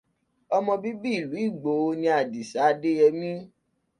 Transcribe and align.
Ọmọ 0.55 0.73
bíbí 0.83 1.09
ìlú 1.19 1.35
Ìgbòho 1.47 1.87
ni 1.99 2.07
Àdìsá 2.19 2.59
Adéyẹmí. 2.69 3.29